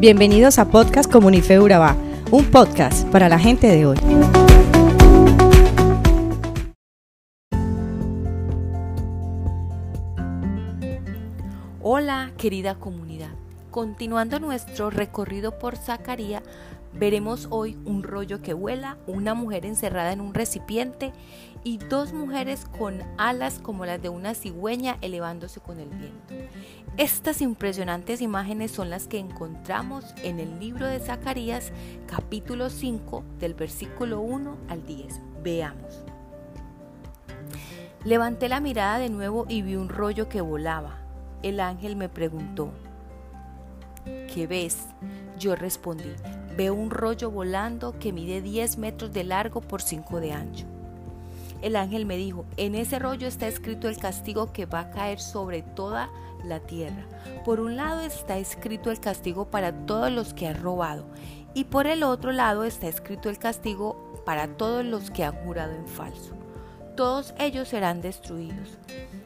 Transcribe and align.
Bienvenidos 0.00 0.58
a 0.58 0.64
Podcast 0.64 1.12
Comunife 1.12 1.60
Urabá, 1.60 1.94
un 2.30 2.46
podcast 2.46 3.06
para 3.08 3.28
la 3.28 3.38
gente 3.38 3.66
de 3.66 3.84
hoy. 3.84 3.98
Hola, 11.82 12.32
querida 12.38 12.76
comunidad. 12.76 13.28
Continuando 13.70 14.40
nuestro 14.40 14.88
recorrido 14.88 15.58
por 15.58 15.76
Zacarías, 15.76 16.44
veremos 16.92 17.48
hoy 17.50 17.78
un 17.84 18.02
rollo 18.02 18.42
que 18.42 18.52
vuela, 18.52 18.98
una 19.06 19.34
mujer 19.34 19.66
encerrada 19.66 20.12
en 20.12 20.20
un 20.20 20.34
recipiente 20.34 21.12
y 21.62 21.78
dos 21.78 22.12
mujeres 22.12 22.64
con 22.78 23.02
alas 23.18 23.58
como 23.58 23.84
las 23.84 24.00
de 24.00 24.08
una 24.08 24.34
cigüeña 24.34 24.96
elevándose 25.00 25.60
con 25.60 25.78
el 25.78 25.88
viento. 25.88 26.34
Estas 26.96 27.40
impresionantes 27.42 28.20
imágenes 28.20 28.70
son 28.70 28.90
las 28.90 29.06
que 29.06 29.18
encontramos 29.18 30.04
en 30.22 30.40
el 30.40 30.58
libro 30.58 30.86
de 30.86 31.00
Zacarías 31.00 31.72
capítulo 32.06 32.70
5 32.70 33.24
del 33.38 33.54
versículo 33.54 34.20
1 34.20 34.56
al 34.68 34.86
10. 34.86 35.20
Veamos. 35.42 36.04
Levanté 38.04 38.48
la 38.48 38.60
mirada 38.60 38.98
de 38.98 39.10
nuevo 39.10 39.44
y 39.48 39.62
vi 39.62 39.76
un 39.76 39.90
rollo 39.90 40.28
que 40.28 40.40
volaba. 40.40 40.98
El 41.42 41.60
ángel 41.60 41.96
me 41.96 42.08
preguntó, 42.08 42.70
¿qué 44.32 44.46
ves? 44.46 44.86
Yo 45.38 45.54
respondí, 45.54 46.12
veo 46.60 46.74
un 46.74 46.90
rollo 46.90 47.30
volando 47.30 47.98
que 47.98 48.12
mide 48.12 48.42
10 48.42 48.76
metros 48.76 49.14
de 49.14 49.24
largo 49.24 49.62
por 49.62 49.80
5 49.80 50.20
de 50.20 50.32
ancho. 50.32 50.66
El 51.62 51.74
ángel 51.74 52.04
me 52.04 52.18
dijo, 52.18 52.44
en 52.58 52.74
ese 52.74 52.98
rollo 52.98 53.28
está 53.28 53.48
escrito 53.48 53.88
el 53.88 53.96
castigo 53.96 54.52
que 54.52 54.66
va 54.66 54.80
a 54.80 54.90
caer 54.90 55.20
sobre 55.20 55.62
toda 55.62 56.10
la 56.44 56.60
tierra. 56.60 57.06
Por 57.46 57.60
un 57.60 57.76
lado 57.76 58.02
está 58.02 58.36
escrito 58.36 58.90
el 58.90 59.00
castigo 59.00 59.46
para 59.46 59.72
todos 59.86 60.12
los 60.12 60.34
que 60.34 60.48
han 60.48 60.60
robado 60.60 61.06
y 61.54 61.64
por 61.64 61.86
el 61.86 62.02
otro 62.02 62.30
lado 62.30 62.64
está 62.64 62.88
escrito 62.88 63.30
el 63.30 63.38
castigo 63.38 64.20
para 64.26 64.46
todos 64.46 64.84
los 64.84 65.10
que 65.10 65.24
han 65.24 65.36
jurado 65.36 65.72
en 65.72 65.88
falso. 65.88 66.34
Todos 66.94 67.32
ellos 67.38 67.68
serán 67.68 68.02
destruidos. 68.02 68.76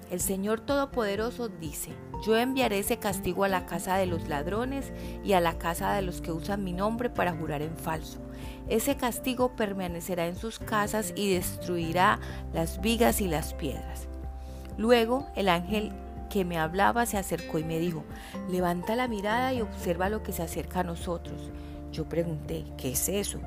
El 0.08 0.20
Señor 0.20 0.60
Todopoderoso 0.60 1.48
dice, 1.48 1.90
yo 2.22 2.36
enviaré 2.36 2.78
ese 2.78 2.98
castigo 2.98 3.44
a 3.44 3.48
la 3.48 3.66
casa 3.66 3.96
de 3.96 4.06
los 4.06 4.28
ladrones 4.28 4.92
y 5.24 5.32
a 5.32 5.40
la 5.40 5.58
casa 5.58 5.92
de 5.94 6.02
los 6.02 6.20
que 6.20 6.32
usan 6.32 6.64
mi 6.64 6.72
nombre 6.72 7.10
para 7.10 7.32
jurar 7.32 7.62
en 7.62 7.76
falso. 7.76 8.20
Ese 8.68 8.96
castigo 8.96 9.56
permanecerá 9.56 10.26
en 10.26 10.36
sus 10.36 10.58
casas 10.58 11.12
y 11.16 11.34
destruirá 11.34 12.18
las 12.52 12.80
vigas 12.80 13.20
y 13.20 13.28
las 13.28 13.54
piedras. 13.54 14.08
Luego 14.78 15.26
el 15.36 15.48
ángel 15.48 15.92
que 16.30 16.44
me 16.44 16.58
hablaba 16.58 17.06
se 17.06 17.18
acercó 17.18 17.58
y 17.58 17.64
me 17.64 17.78
dijo, 17.78 18.04
levanta 18.48 18.96
la 18.96 19.06
mirada 19.06 19.52
y 19.52 19.60
observa 19.60 20.08
lo 20.08 20.22
que 20.22 20.32
se 20.32 20.42
acerca 20.42 20.80
a 20.80 20.84
nosotros. 20.84 21.50
Yo 21.92 22.08
pregunté, 22.08 22.64
¿qué 22.76 22.92
es 22.92 23.08
eso? 23.08 23.38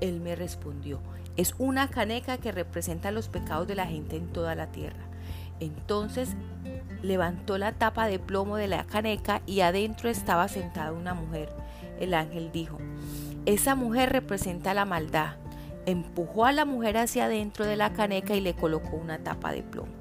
Él 0.00 0.20
me 0.20 0.36
respondió, 0.36 1.00
es 1.36 1.54
una 1.58 1.88
caneca 1.88 2.38
que 2.38 2.52
representa 2.52 3.10
los 3.10 3.28
pecados 3.28 3.66
de 3.66 3.74
la 3.74 3.86
gente 3.86 4.16
en 4.16 4.32
toda 4.32 4.54
la 4.54 4.68
tierra. 4.72 5.04
Entonces 5.58 6.34
levantó 7.02 7.58
la 7.58 7.72
tapa 7.72 8.06
de 8.06 8.18
plomo 8.18 8.56
de 8.56 8.68
la 8.68 8.84
caneca 8.84 9.42
y 9.46 9.60
adentro 9.60 10.08
estaba 10.08 10.48
sentada 10.48 10.92
una 10.92 11.14
mujer. 11.14 11.50
El 11.98 12.14
ángel 12.14 12.50
dijo, 12.52 12.78
esa 13.46 13.74
mujer 13.74 14.10
representa 14.10 14.74
la 14.74 14.84
maldad. 14.84 15.36
Empujó 15.86 16.44
a 16.44 16.52
la 16.52 16.64
mujer 16.64 16.98
hacia 16.98 17.24
adentro 17.24 17.64
de 17.64 17.76
la 17.76 17.92
caneca 17.92 18.34
y 18.34 18.40
le 18.40 18.54
colocó 18.54 18.96
una 18.96 19.18
tapa 19.18 19.52
de 19.52 19.62
plomo. 19.62 20.00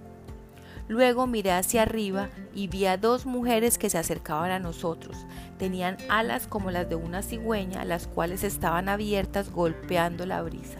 Luego 0.89 1.27
miré 1.27 1.51
hacia 1.51 1.83
arriba 1.83 2.29
y 2.53 2.67
vi 2.67 2.87
a 2.87 2.97
dos 2.97 3.27
mujeres 3.27 3.77
que 3.77 3.91
se 3.91 3.99
acercaban 3.99 4.49
a 4.49 4.59
nosotros. 4.59 5.15
Tenían 5.59 5.97
alas 6.09 6.47
como 6.47 6.71
las 6.71 6.89
de 6.89 6.95
una 6.95 7.21
cigüeña, 7.21 7.85
las 7.85 8.07
cuales 8.07 8.43
estaban 8.43 8.89
abiertas 8.89 9.51
golpeando 9.51 10.25
la 10.25 10.41
brisa. 10.41 10.79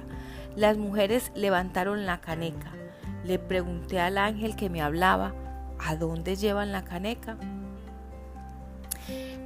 Las 0.56 0.78
mujeres 0.78 1.32
levantaron 1.36 2.08
la 2.08 2.22
caneca. 2.22 2.72
Le 3.24 3.38
pregunté 3.38 4.00
al 4.00 4.18
ángel 4.18 4.56
que 4.56 4.70
me 4.70 4.82
hablaba, 4.82 5.34
¿a 5.80 5.96
dónde 5.96 6.36
llevan 6.36 6.72
la 6.72 6.84
caneca? 6.84 7.38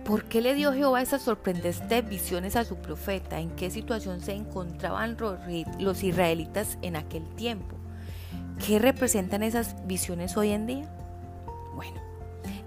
¿Por 0.06 0.26
qué 0.26 0.42
le 0.42 0.54
dio 0.54 0.74
Jehová 0.74 1.02
esas 1.02 1.22
sorprendentes 1.22 2.10
visiones 2.10 2.58
a 2.58 2.66
su 2.66 2.76
profeta? 2.76 3.40
¿En 3.40 3.52
qué 3.52 3.72
situación 3.72 4.20
se 4.20 4.34
encontraban 4.34 5.16
los 5.80 6.04
israelitas 6.04 6.78
en 6.82 6.98
aquel 6.98 7.24
tiempo? 7.36 7.78
¿Qué 8.66 8.80
representan 8.80 9.44
esas 9.44 9.76
visiones 9.88 10.36
hoy 10.36 10.50
en 10.50 10.68
día? 10.68 10.94
Bueno, 11.74 12.02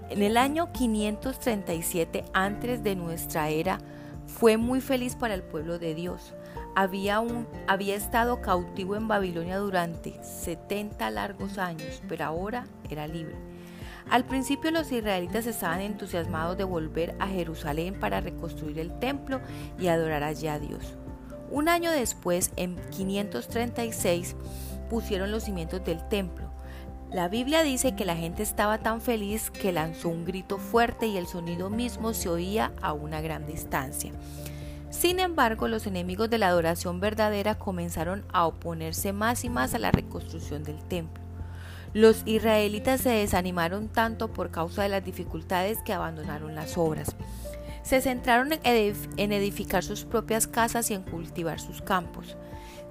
en 0.09 0.23
el 0.23 0.35
año 0.35 0.71
537 0.71 2.25
antes 2.33 2.83
de 2.83 2.95
nuestra 2.95 3.49
era 3.49 3.79
fue 4.25 4.57
muy 4.57 4.81
feliz 4.81 5.15
para 5.15 5.35
el 5.35 5.43
pueblo 5.43 5.77
de 5.77 5.93
Dios. 5.93 6.33
Había, 6.75 7.19
un, 7.19 7.47
había 7.67 7.95
estado 7.95 8.41
cautivo 8.41 8.95
en 8.95 9.07
Babilonia 9.07 9.57
durante 9.57 10.21
70 10.23 11.09
largos 11.11 11.57
años, 11.57 12.01
pero 12.07 12.25
ahora 12.25 12.67
era 12.89 13.07
libre. 13.07 13.35
Al 14.09 14.25
principio 14.25 14.71
los 14.71 14.91
israelitas 14.91 15.47
estaban 15.47 15.81
entusiasmados 15.81 16.57
de 16.57 16.63
volver 16.63 17.15
a 17.19 17.27
Jerusalén 17.27 17.99
para 17.99 18.21
reconstruir 18.21 18.79
el 18.79 18.97
templo 18.99 19.41
y 19.79 19.87
adorar 19.87 20.23
allí 20.23 20.47
a 20.47 20.59
Dios. 20.59 20.95
Un 21.51 21.67
año 21.69 21.91
después, 21.91 22.51
en 22.55 22.75
536, 22.91 24.35
pusieron 24.89 25.31
los 25.31 25.43
cimientos 25.43 25.83
del 25.83 26.07
templo. 26.07 26.49
La 27.11 27.29
Biblia 27.29 27.63
dice 27.63 27.95
que 27.95 28.05
la 28.05 28.17
gente 28.17 28.43
estaba 28.43 28.79
tan 28.79 28.99
feliz 29.01 29.49
que 29.49 29.71
lanzó 29.71 30.09
un 30.09 30.25
grito 30.25 30.57
fuerte 30.57 31.07
y 31.07 31.17
el 31.17 31.27
sonido 31.27 31.69
mismo 31.69 32.13
se 32.13 32.27
oía 32.27 32.73
a 32.81 32.91
una 32.91 33.21
gran 33.21 33.45
distancia. 33.45 34.11
Sin 34.89 35.19
embargo, 35.19 35.67
los 35.67 35.85
enemigos 35.85 36.29
de 36.29 36.37
la 36.37 36.47
adoración 36.47 36.99
verdadera 36.99 37.55
comenzaron 37.55 38.25
a 38.33 38.45
oponerse 38.45 39.13
más 39.13 39.43
y 39.43 39.49
más 39.49 39.73
a 39.73 39.79
la 39.79 39.91
reconstrucción 39.91 40.63
del 40.63 40.81
templo. 40.83 41.26
Los 41.97 42.21
israelitas 42.27 43.01
se 43.01 43.09
desanimaron 43.09 43.87
tanto 43.87 44.31
por 44.31 44.51
causa 44.51 44.83
de 44.83 44.89
las 44.89 45.03
dificultades 45.03 45.79
que 45.81 45.93
abandonaron 45.93 46.53
las 46.53 46.77
obras. 46.77 47.15
Se 47.81 48.01
centraron 48.01 48.51
en 48.63 49.31
edificar 49.31 49.83
sus 49.83 50.05
propias 50.05 50.45
casas 50.45 50.91
y 50.91 50.93
en 50.93 51.01
cultivar 51.01 51.59
sus 51.59 51.81
campos. 51.81 52.37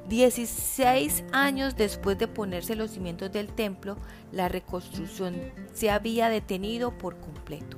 Dieciséis 0.08 1.22
años 1.30 1.76
después 1.76 2.18
de 2.18 2.26
ponerse 2.26 2.74
los 2.74 2.90
cimientos 2.90 3.30
del 3.30 3.46
templo, 3.46 3.96
la 4.32 4.48
reconstrucción 4.48 5.36
se 5.72 5.88
había 5.88 6.28
detenido 6.28 6.98
por 6.98 7.16
completo. 7.20 7.76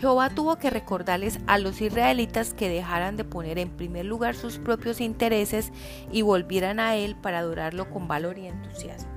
Jehová 0.00 0.28
tuvo 0.28 0.56
que 0.56 0.68
recordarles 0.68 1.38
a 1.46 1.56
los 1.56 1.80
israelitas 1.80 2.52
que 2.52 2.68
dejaran 2.68 3.16
de 3.16 3.24
poner 3.24 3.58
en 3.58 3.70
primer 3.70 4.04
lugar 4.04 4.34
sus 4.34 4.58
propios 4.58 5.00
intereses 5.00 5.72
y 6.12 6.20
volvieran 6.20 6.78
a 6.78 6.94
Él 6.96 7.16
para 7.16 7.38
adorarlo 7.38 7.88
con 7.88 8.06
valor 8.06 8.36
y 8.36 8.48
entusiasmo. 8.48 9.11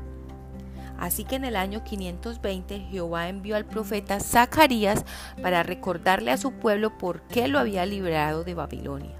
Así 1.00 1.26
que 1.26 1.36
en 1.36 1.46
el 1.46 1.56
año 1.56 1.84
520 1.84 2.80
Jehová 2.92 3.28
envió 3.30 3.56
al 3.56 3.66
profeta 3.66 4.20
Zacarías 4.20 5.04
para 5.42 5.64
recordarle 5.64 6.32
a 6.32 6.38
su 6.38 6.54
pueblo 6.54 6.98
por 6.98 7.22
qué 7.24 7.48
lo 7.48 7.60
había 7.60 7.86
librado 7.86 8.44
de 8.44 8.54
Babilonia. 8.54 9.16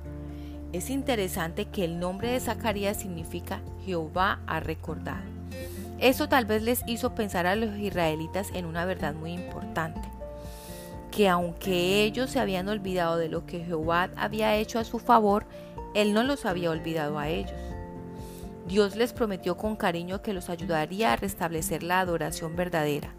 Es 0.72 0.90
interesante 0.90 1.66
que 1.66 1.86
el 1.86 2.00
nombre 2.00 2.32
de 2.32 2.40
Zacarías 2.40 2.98
significa 2.98 3.62
Jehová 3.86 4.40
ha 4.48 4.60
recordado. 4.60 5.24
Eso 6.00 6.28
tal 6.28 6.46
vez 6.46 6.64
les 6.64 6.84
hizo 6.88 7.16
pensar 7.16 7.48
a 7.48 7.56
los 7.56 7.78
israelitas 7.78 8.50
en 8.54 8.66
una 8.66 8.84
verdad 8.86 9.14
muy 9.14 9.32
importante, 9.32 10.02
que 11.12 11.30
aunque 11.30 12.04
ellos 12.04 12.30
se 12.30 12.40
habían 12.40 12.68
olvidado 12.68 13.16
de 13.16 13.30
lo 13.30 13.46
que 13.46 13.64
Jehová 13.64 14.10
había 14.18 14.56
hecho 14.58 14.80
a 14.80 14.84
su 14.84 15.00
favor, 15.00 15.46
Él 15.94 16.14
no 16.14 16.24
los 16.24 16.46
había 16.46 16.72
olvidado 16.72 17.18
a 17.18 17.30
ellos. 17.30 17.65
Dios 18.68 18.96
les 18.96 19.14
prometió 19.14 19.58
con 19.58 19.76
cariño 19.76 20.24
que 20.24 20.34
los 20.34 20.50
ayudaría 20.50 21.14
a 21.14 21.16
restablecer 21.16 21.84
la 21.84 22.00
adoración 22.00 22.56
verdadera, 22.56 23.14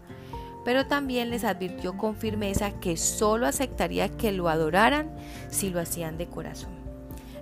pero 0.65 0.87
también 0.87 1.29
les 1.29 1.45
advirtió 1.45 1.95
con 1.95 2.17
firmeza 2.17 2.71
que 2.79 2.97
solo 2.97 3.47
aceptaría 3.47 4.09
que 4.09 4.33
lo 4.33 4.49
adoraran 4.49 5.09
si 5.49 5.69
lo 5.69 5.79
hacían 5.79 6.17
de 6.17 6.27
corazón. 6.27 6.71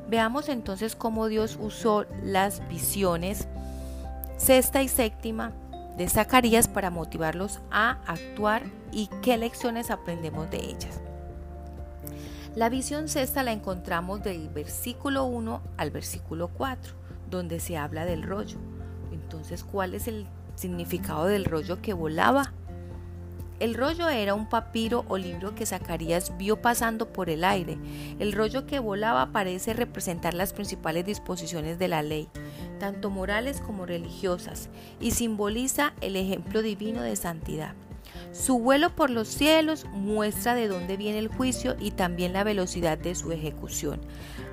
Veamos 0.07 0.50
entonces 0.50 0.96
cómo 0.96 1.28
Dios 1.28 1.57
usó 1.60 2.06
las 2.24 2.68
visiones 2.69 3.48
sexta 4.38 4.84
y 4.84 4.88
séptima 4.88 5.51
de 5.98 6.08
Zacarías 6.08 6.68
para 6.68 6.92
motivarlos 6.92 7.62
a 7.72 8.01
actuar 8.06 8.63
y 8.92 9.08
qué 9.24 9.38
lecciones 9.38 9.90
aprendemos 9.90 10.51
de 10.51 10.58
ellas. 10.58 11.01
La 12.54 12.69
visión 12.69 13.08
sexta 13.08 13.42
la 13.42 13.51
encontramos 13.51 14.22
del 14.22 14.50
versículo 14.50 15.25
1 15.25 15.62
al 15.78 15.90
versículo 15.90 16.50
4 16.50 17.05
donde 17.30 17.60
se 17.60 17.77
habla 17.77 18.06
del 18.06 18.24
rollo. 18.24 18.57
Entonces, 19.12 19.63
¿cuál 19.63 19.94
es 19.94 20.07
el 20.07 20.27
significado 20.56 21.25
del 21.25 21.45
rollo 21.45 21.81
que 21.81 21.94
volaba? 21.94 22.54
El 23.60 23.74
rollo 23.74 24.10
era 24.10 24.33
un 24.33 24.50
papiro 24.50 25.06
o 25.07 25.18
libro 25.18 25.56
que 25.56 25.66
Zacarías 25.66 26.38
vio 26.38 26.62
pasando 26.62 27.13
por 27.13 27.30
el 27.30 27.45
aire. 27.45 27.77
El 28.19 28.33
rollo 28.33 28.66
que 28.66 28.80
volaba 28.80 29.31
parece 29.31 29.74
representar 29.74 30.33
las 30.33 30.51
principales 30.51 31.06
disposiciones 31.06 31.80
de 31.80 31.88
la 31.88 32.04
ley, 32.04 32.27
tanto 32.80 33.10
morales 33.10 33.62
como 33.62 33.86
religiosas, 33.86 34.69
y 35.00 35.12
simboliza 35.12 35.94
el 36.01 36.18
ejemplo 36.18 36.62
divino 36.62 37.01
de 37.01 37.16
santidad. 37.16 37.75
Su 38.33 38.60
vuelo 38.60 38.94
por 38.94 39.10
los 39.10 39.30
cielos 39.30 39.86
muestra 39.94 40.54
de 40.54 40.68
dónde 40.68 40.98
viene 40.98 41.19
el 41.19 41.30
juicio 41.30 41.77
y 41.80 41.92
también 41.92 42.33
la 42.33 42.44
velocidad 42.44 42.98
de 42.98 43.16
su 43.16 43.31
ejecución. 43.31 44.01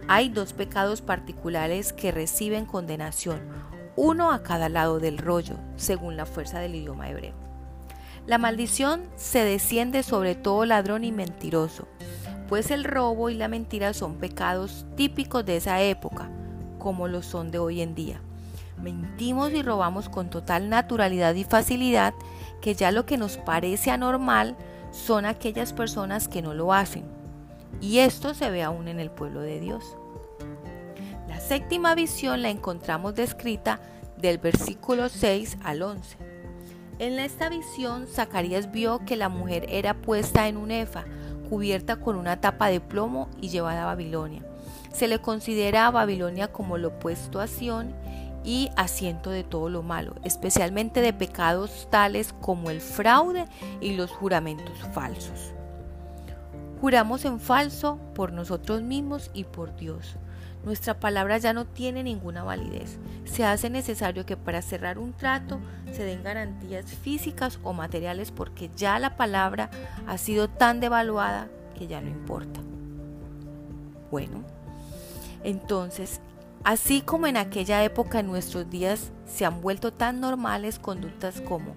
Hay 0.09 0.29
dos 0.29 0.53
pecados 0.53 1.01
particulares 1.01 1.93
que 1.93 2.13
reciben 2.13 2.67
condenación, 2.67 3.41
uno 3.97 4.33
a 4.33 4.43
cada 4.43 4.69
lado 4.69 4.99
del 4.99 5.19
rollo, 5.19 5.57
según 5.77 6.17
la 6.17 6.27
fuerza 6.27 6.59
del 6.59 6.75
idioma 6.75 7.09
hebreo. 7.09 7.35
La 8.27 8.39
maldición 8.39 9.03
se 9.17 9.45
desciende 9.45 10.03
sobre 10.03 10.35
todo 10.35 10.65
ladrón 10.65 11.05
y 11.05 11.13
mentiroso, 11.13 11.89
pues 12.49 12.71
el 12.71 12.85
robo 12.85 13.31
y 13.31 13.35
la 13.35 13.49
mentira 13.49 13.95
son 13.95 14.17
pecados 14.17 14.87
típicos 14.97 15.45
de 15.45 15.57
esa 15.57 15.83
época, 15.83 16.31
como 16.79 17.09
lo 17.09 17.23
son 17.23 17.51
de 17.51 17.59
hoy 17.59 17.81
en 17.81 17.95
día. 17.95 18.21
Mentimos 18.81 19.53
y 19.53 19.63
robamos 19.63 20.09
con 20.09 20.31
total 20.31 20.69
naturalidad 20.69 21.35
y 21.35 21.45
facilidad 21.45 22.15
que 22.61 22.75
ya 22.75 22.91
lo 22.91 23.07
que 23.07 23.19
nos 23.19 23.37
parece 23.37 23.91
anormal 23.91 24.57
son 24.91 25.25
aquellas 25.25 25.73
personas 25.73 26.29
que 26.29 26.43
no 26.43 26.55
lo 26.55 26.73
hacen. 26.73 27.22
Y 27.81 27.99
esto 27.99 28.35
se 28.35 28.51
ve 28.51 28.63
aún 28.63 28.89
en 28.89 29.01
el 29.01 29.11
pueblo 29.11 29.41
de 29.41 29.61
Dios. 29.61 29.97
La 31.29 31.41
séptima 31.41 31.95
visión 31.95 32.43
la 32.43 32.51
encontramos 32.51 33.15
descrita 33.15 33.81
del 34.19 34.39
versículo 34.39 35.09
6 35.09 35.59
al 35.65 35.83
11. 35.83 36.17
En 36.99 37.19
esta 37.19 37.49
visión, 37.49 38.07
Zacarías 38.07 38.71
vio 38.71 39.01
que 39.05 39.17
la 39.17 39.29
mujer 39.29 39.67
era 39.69 39.95
puesta 39.95 40.47
en 40.47 40.57
un 40.57 40.71
efa, 40.71 41.05
cubierta 41.49 41.97
con 41.97 42.17
una 42.17 42.41
tapa 42.41 42.69
de 42.69 42.81
plomo 42.81 43.29
y 43.41 43.49
llevada 43.49 43.83
a 43.83 43.87
Babilonia. 43.87 44.45
Se 44.93 45.09
le 45.09 45.19
considera 45.19 45.87
a 45.87 45.91
Babilonia 45.91 46.53
como 46.53 46.79
lo 46.79 46.89
opuesto 46.89 47.41
a 47.41 47.47
Sión 47.47 47.95
y 48.45 48.71
asiento 48.77 49.31
de 49.31 49.43
todo 49.43 49.69
lo 49.69 49.83
malo, 49.83 50.15
especialmente 50.23 51.01
de 51.01 51.13
pecados 51.13 51.89
tales 51.91 52.35
como 52.41 52.71
el 52.71 52.81
fraude 52.81 53.47
y 53.81 53.95
los 53.95 54.11
juramentos 54.11 54.79
falsos. 54.93 55.53
Juramos 56.83 57.25
en 57.25 57.39
falso 57.39 58.01
por 58.13 58.33
nosotros 58.33 58.83
mismos 58.83 59.31
y 59.35 59.45
por 59.45 59.77
Dios. 59.77 60.17
Nuestra 60.65 60.99
palabra 60.99 61.39
ya 61.39 61.53
no 61.53 61.65
tiene 61.65 62.03
ninguna 62.03 62.43
validez. 62.43 62.99
Se 63.25 63.45
hace 63.45 63.71
necesario 63.71 64.27
que 64.27 64.37
para 64.37 64.63
cerrar 64.63 64.99
un 64.99 65.13
trato 65.13 65.61
se 65.93 66.03
den 66.03 66.25
garantías 66.25 66.87
físicas 66.87 67.61
o 67.63 67.73
materiales 67.73 68.33
porque 68.33 68.69
ya 68.75 68.99
la 68.99 69.17
palabra 69.17 69.71
ha 70.09 70.19
sido 70.19 70.49
tan 70.49 70.81
devaluada 70.81 71.47
que 71.79 71.87
ya 71.87 72.01
no 72.01 72.09
importa. 72.09 72.59
Bueno, 74.11 74.43
entonces 75.45 76.21
Así 76.65 77.01
como 77.01 77.27
en 77.27 77.37
aquella 77.37 77.83
época 77.83 78.21
en 78.21 78.29
nuestros 78.29 78.71
días 78.71 79.11
se 79.27 79.45
han 79.45 79.61
vuelto 79.61 79.93
tan 79.93 80.21
normales 80.21 80.79
conductas 80.79 81.41
como 81.41 81.75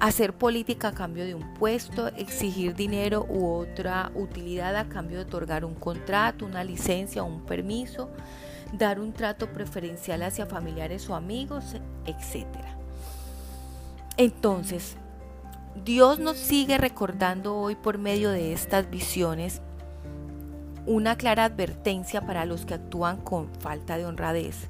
hacer 0.00 0.32
política 0.32 0.88
a 0.88 0.92
cambio 0.92 1.24
de 1.24 1.34
un 1.34 1.54
puesto, 1.54 2.08
exigir 2.08 2.74
dinero 2.74 3.26
u 3.28 3.46
otra 3.46 4.12
utilidad 4.14 4.76
a 4.76 4.88
cambio 4.88 5.18
de 5.18 5.24
otorgar 5.24 5.64
un 5.64 5.74
contrato, 5.74 6.46
una 6.46 6.64
licencia 6.64 7.22
o 7.22 7.26
un 7.26 7.42
permiso, 7.42 8.10
dar 8.72 9.00
un 9.00 9.12
trato 9.12 9.52
preferencial 9.52 10.22
hacia 10.22 10.46
familiares 10.46 11.08
o 11.08 11.14
amigos, 11.14 11.74
etc. 12.06 12.46
Entonces, 14.16 14.96
Dios 15.84 16.18
nos 16.18 16.36
sigue 16.36 16.78
recordando 16.78 17.56
hoy 17.56 17.74
por 17.74 17.98
medio 17.98 18.30
de 18.30 18.52
estas 18.52 18.90
visiones 18.90 19.60
una 20.86 21.16
clara 21.16 21.44
advertencia 21.44 22.26
para 22.26 22.44
los 22.44 22.64
que 22.64 22.74
actúan 22.74 23.18
con 23.18 23.48
falta 23.60 23.98
de 23.98 24.06
honradez. 24.06 24.68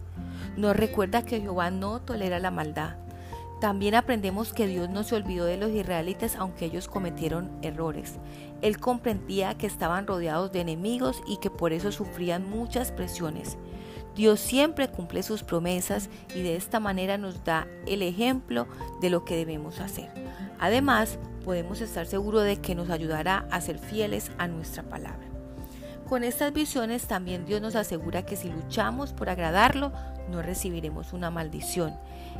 Nos 0.56 0.76
recuerda 0.76 1.22
que 1.22 1.40
Jehová 1.40 1.70
no 1.70 2.00
tolera 2.00 2.40
la 2.40 2.50
maldad. 2.50 2.96
También 3.60 3.96
aprendemos 3.96 4.52
que 4.52 4.68
Dios 4.68 4.88
no 4.88 5.02
se 5.02 5.16
olvidó 5.16 5.44
de 5.44 5.56
los 5.56 5.70
israelitas 5.70 6.36
aunque 6.36 6.66
ellos 6.66 6.86
cometieron 6.86 7.50
errores. 7.62 8.14
Él 8.62 8.78
comprendía 8.78 9.56
que 9.58 9.66
estaban 9.66 10.06
rodeados 10.06 10.52
de 10.52 10.60
enemigos 10.60 11.20
y 11.26 11.38
que 11.38 11.50
por 11.50 11.72
eso 11.72 11.90
sufrían 11.90 12.48
muchas 12.48 12.92
presiones. 12.92 13.56
Dios 14.14 14.40
siempre 14.40 14.88
cumple 14.88 15.22
sus 15.22 15.42
promesas 15.42 16.08
y 16.34 16.42
de 16.42 16.56
esta 16.56 16.80
manera 16.80 17.18
nos 17.18 17.44
da 17.44 17.66
el 17.86 18.02
ejemplo 18.02 18.66
de 19.00 19.10
lo 19.10 19.24
que 19.24 19.36
debemos 19.36 19.80
hacer. 19.80 20.08
Además, 20.58 21.18
podemos 21.44 21.80
estar 21.80 22.06
seguros 22.06 22.44
de 22.44 22.56
que 22.56 22.74
nos 22.74 22.90
ayudará 22.90 23.46
a 23.50 23.60
ser 23.60 23.78
fieles 23.78 24.30
a 24.38 24.48
nuestra 24.48 24.82
palabra. 24.82 25.27
Con 26.08 26.24
estas 26.24 26.54
visiones 26.54 27.06
también 27.06 27.44
Dios 27.44 27.60
nos 27.60 27.76
asegura 27.76 28.24
que 28.24 28.34
si 28.34 28.48
luchamos 28.48 29.12
por 29.12 29.28
agradarlo, 29.28 29.92
no 30.30 30.40
recibiremos 30.40 31.12
una 31.12 31.30
maldición. 31.30 31.94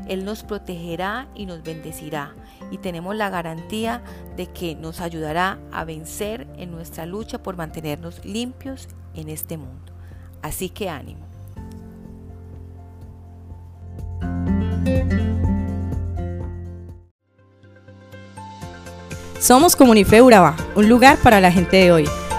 Él 0.09 0.25
nos 0.25 0.43
protegerá 0.43 1.29
y 1.35 1.45
nos 1.45 1.63
bendecirá 1.63 2.35
y 2.71 2.79
tenemos 2.79 3.15
la 3.15 3.29
garantía 3.29 4.03
de 4.37 4.47
que 4.47 4.75
nos 4.75 5.03
ayudará 5.03 5.59
a 5.71 5.85
vencer 5.85 6.47
en 6.57 6.71
nuestra 6.71 7.05
lucha 7.05 7.43
por 7.43 7.57
mantenernos 7.57 8.25
limpios 8.25 8.89
en 9.15 9.29
este 9.29 9.59
mundo. 9.59 9.93
Así 10.41 10.71
que 10.71 10.89
ánimo. 10.89 11.27
Somos 19.39 19.77
Comunife 19.77 20.23
Urabá, 20.23 20.57
un 20.75 20.89
lugar 20.89 21.19
para 21.19 21.41
la 21.41 21.53
gente 21.53 21.77
de 21.77 21.93
hoy. 21.93 22.09